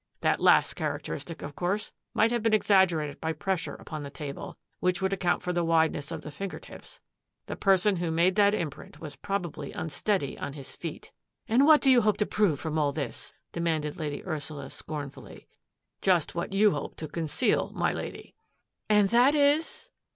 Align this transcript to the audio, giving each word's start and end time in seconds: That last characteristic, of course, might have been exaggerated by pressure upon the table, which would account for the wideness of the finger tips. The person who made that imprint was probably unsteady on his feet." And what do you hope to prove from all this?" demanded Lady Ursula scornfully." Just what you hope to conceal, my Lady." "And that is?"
That 0.21 0.39
last 0.39 0.73
characteristic, 0.73 1.43
of 1.43 1.55
course, 1.55 1.91
might 2.15 2.31
have 2.31 2.41
been 2.41 2.55
exaggerated 2.55 3.21
by 3.21 3.33
pressure 3.33 3.75
upon 3.75 4.01
the 4.01 4.09
table, 4.09 4.57
which 4.79 4.99
would 4.99 5.13
account 5.13 5.43
for 5.43 5.53
the 5.53 5.63
wideness 5.63 6.11
of 6.11 6.23
the 6.23 6.31
finger 6.31 6.57
tips. 6.57 6.99
The 7.45 7.55
person 7.55 7.97
who 7.97 8.09
made 8.09 8.33
that 8.33 8.55
imprint 8.55 8.99
was 8.99 9.15
probably 9.15 9.71
unsteady 9.73 10.39
on 10.39 10.53
his 10.53 10.73
feet." 10.75 11.11
And 11.47 11.67
what 11.67 11.81
do 11.81 11.91
you 11.91 12.01
hope 12.01 12.17
to 12.17 12.25
prove 12.25 12.59
from 12.59 12.79
all 12.79 12.91
this?" 12.91 13.35
demanded 13.53 13.95
Lady 13.99 14.25
Ursula 14.25 14.71
scornfully." 14.71 15.45
Just 16.01 16.33
what 16.33 16.51
you 16.51 16.71
hope 16.71 16.95
to 16.95 17.07
conceal, 17.07 17.71
my 17.75 17.93
Lady." 17.93 18.33
"And 18.89 19.09
that 19.09 19.35
is?" 19.35 19.91